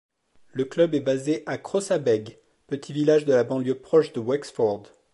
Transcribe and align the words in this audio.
Le 0.53 0.65
club 0.65 0.95
est 0.95 0.99
basé 0.99 1.43
à 1.45 1.59
Crossabeg, 1.59 2.39
petit 2.65 2.91
village 2.91 3.25
de 3.25 3.33
la 3.35 3.43
banlieue 3.43 3.79
proche 3.79 4.13
de 4.13 4.19
Wexford. 4.19 4.87